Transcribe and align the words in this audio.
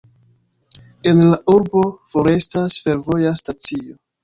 En 1.11 1.21
la 1.25 1.37
urbo 1.57 1.85
forestas 2.15 2.81
fervoja 2.89 3.37
stacio. 3.45 3.97